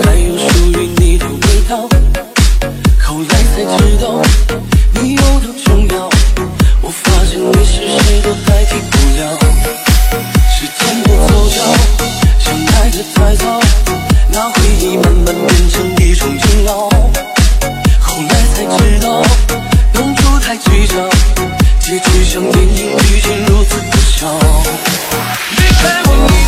[0.00, 1.76] 还有属于你的味道
[2.98, 4.22] 后来才知道
[4.94, 6.08] 你有多重要
[6.80, 9.38] 我发现你是谁都代替不了
[10.50, 11.56] 时间的走角
[12.38, 13.60] 相爱的太早
[14.30, 16.88] 那回忆慢慢变成一种煎熬
[18.00, 19.22] 后来才知道
[19.92, 21.06] 当初太计较
[21.80, 24.26] 结局像电影剧情如此可笑
[25.56, 26.41] 离开我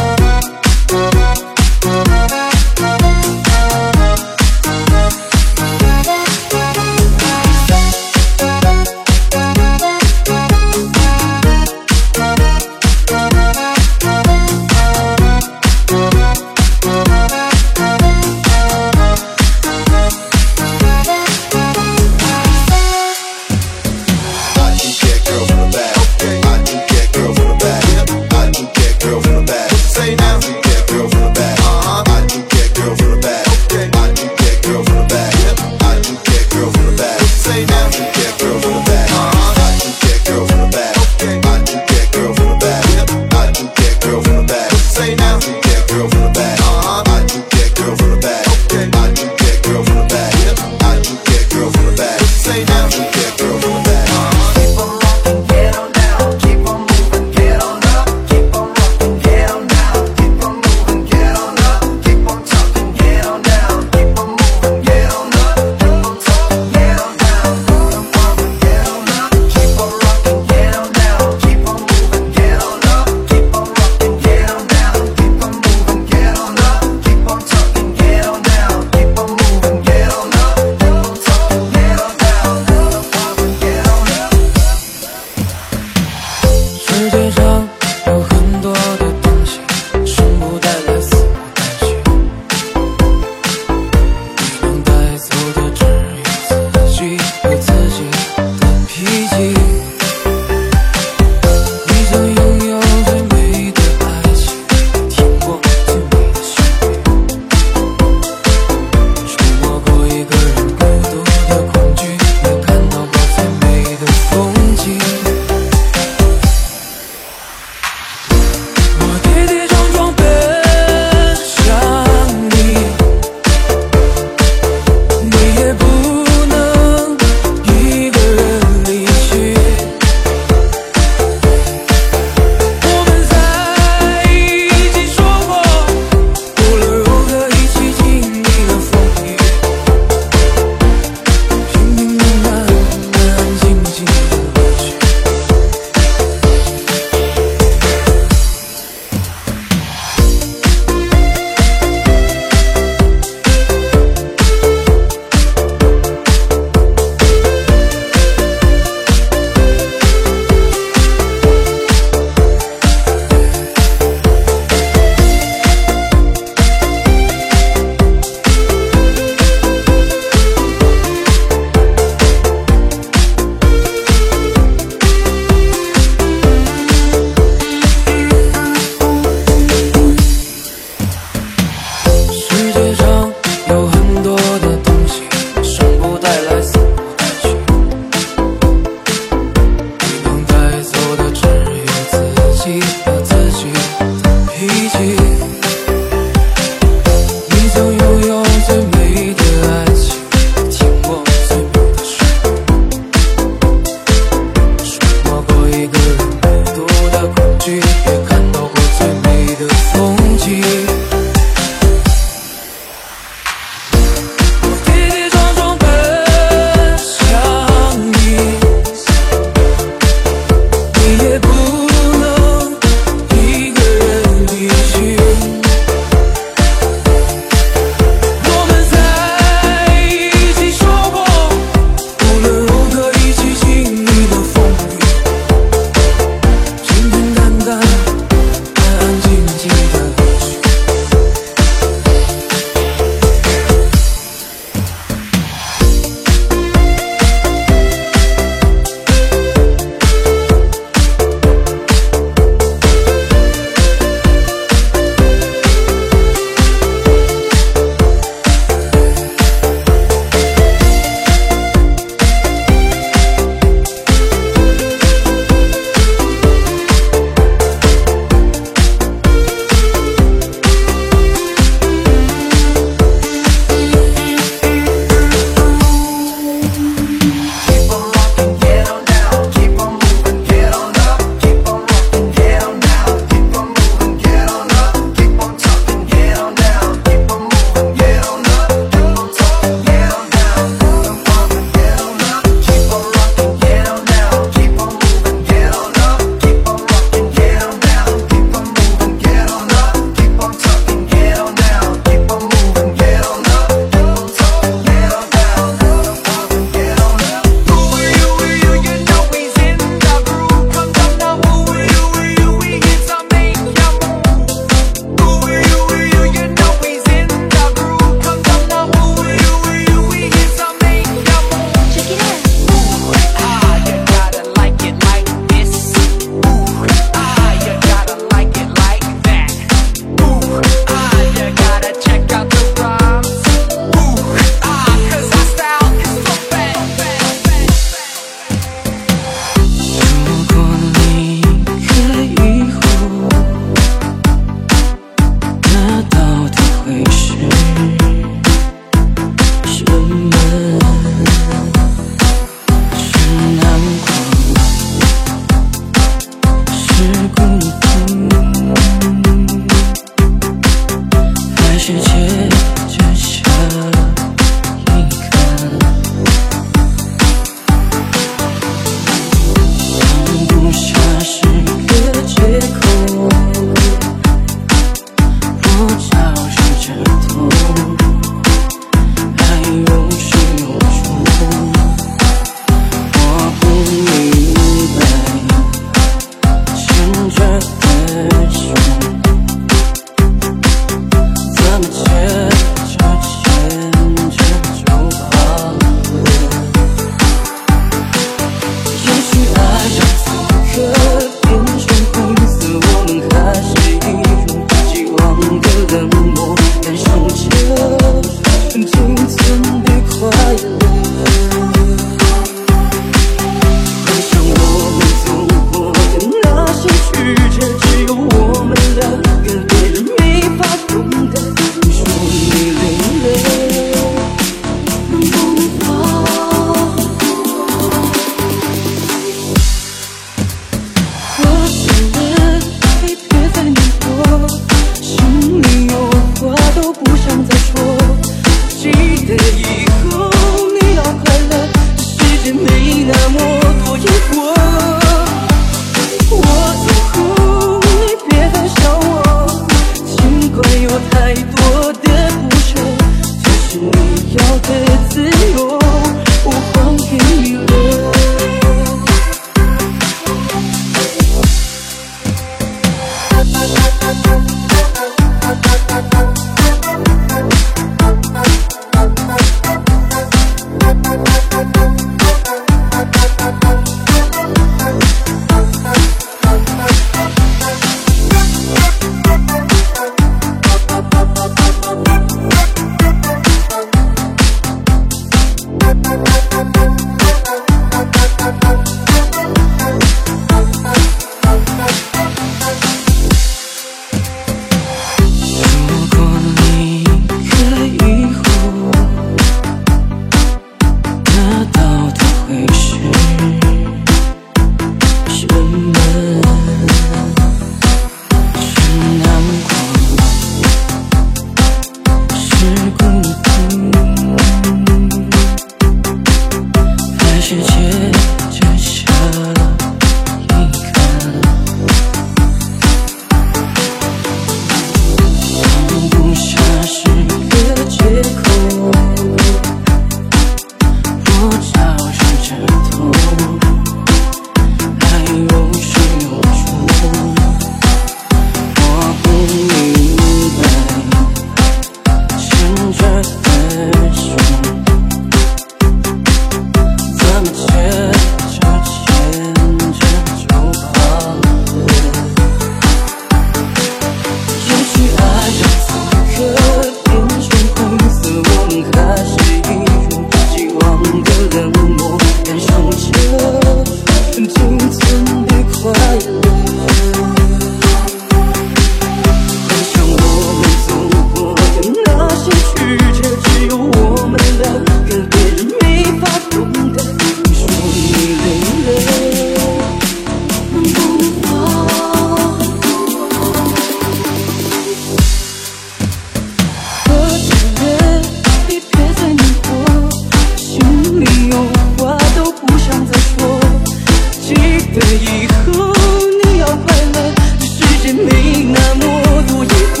[598.76, 599.02] 那么
[599.48, 600.00] 多疑惑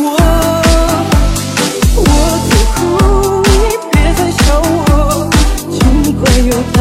[1.96, 2.00] 我
[2.48, 2.78] 走后
[3.42, 3.50] 你
[3.90, 5.30] 别再想我
[5.70, 5.76] 尽
[6.14, 6.76] 管有太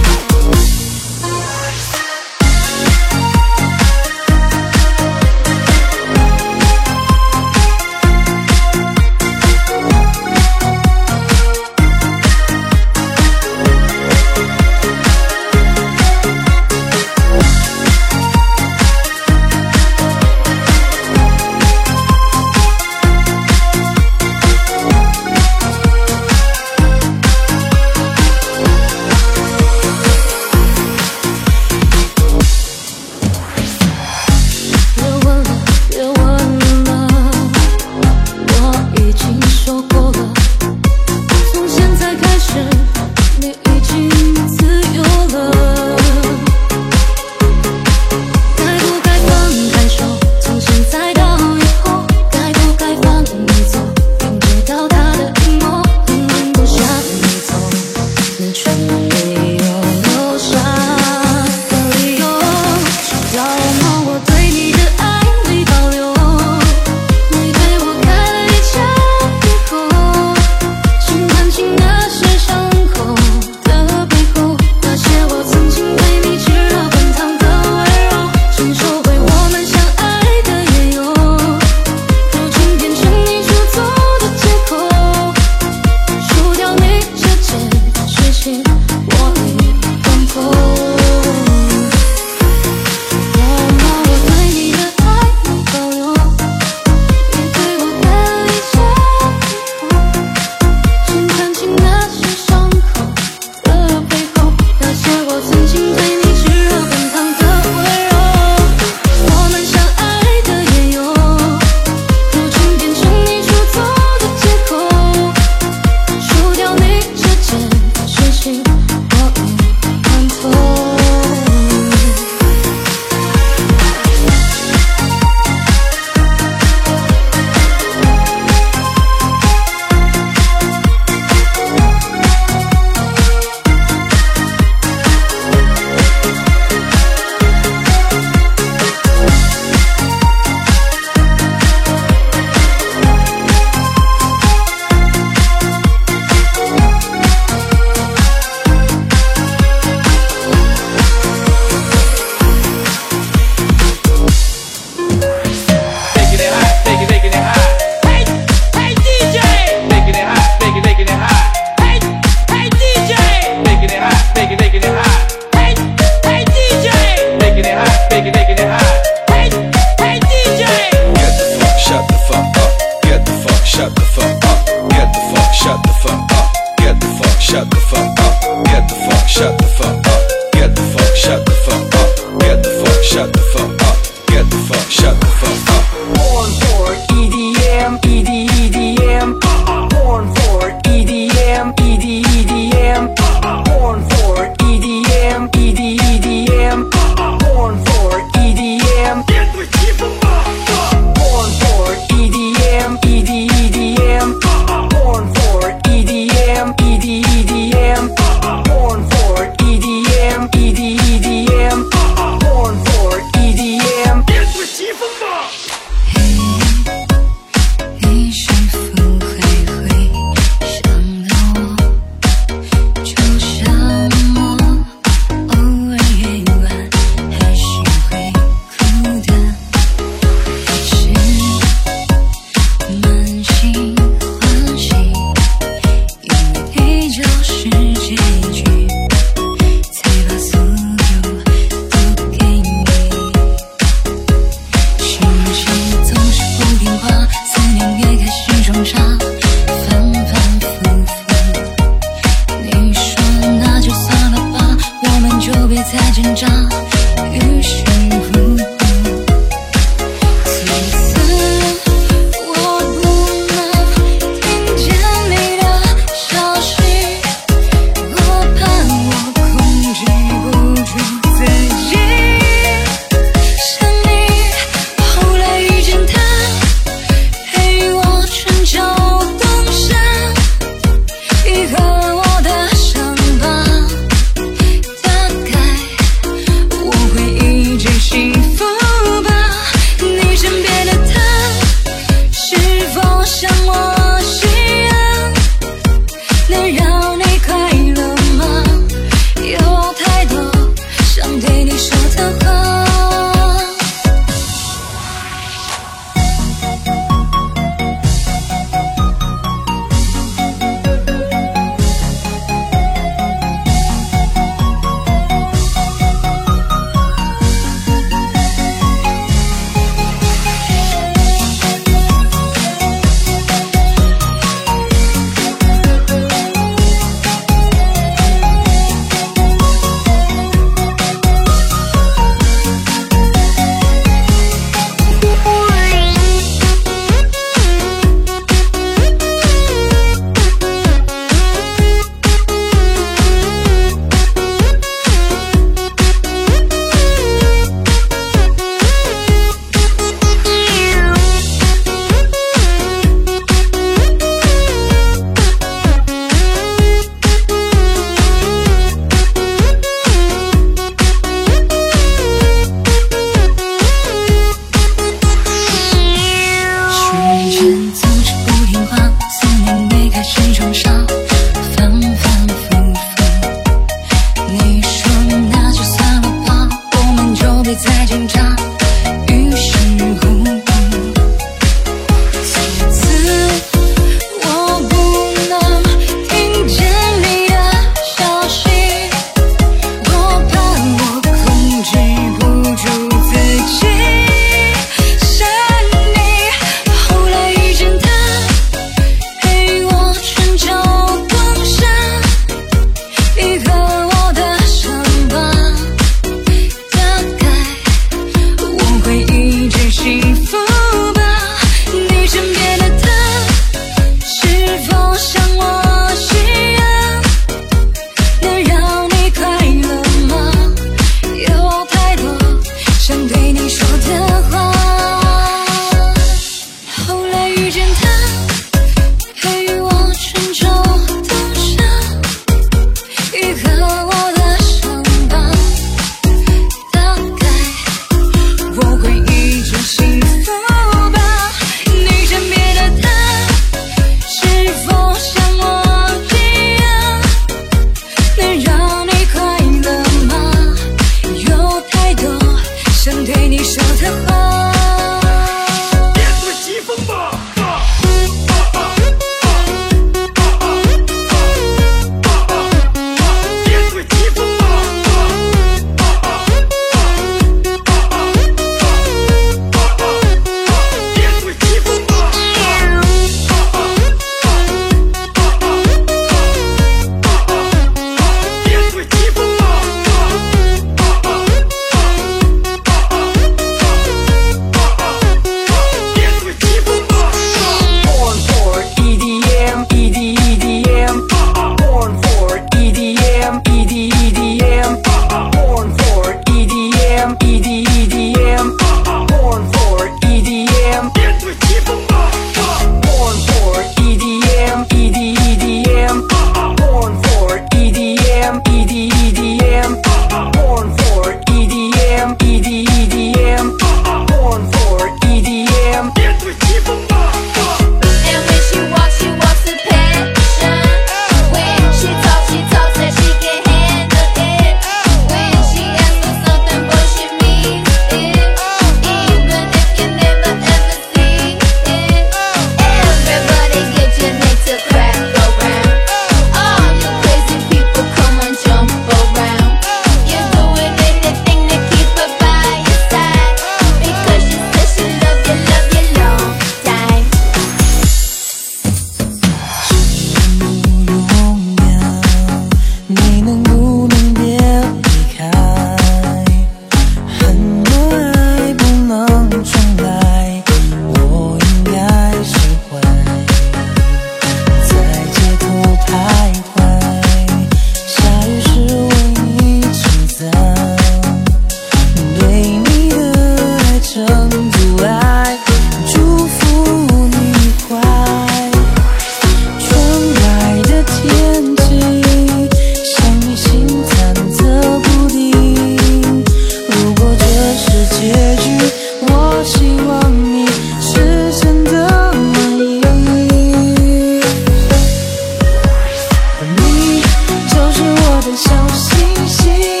[597.91, 600.00] 就是我的小星星。